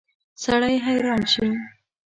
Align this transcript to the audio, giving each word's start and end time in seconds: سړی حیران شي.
سړی 0.43 0.75
حیران 0.85 1.21
شي. 1.31 1.47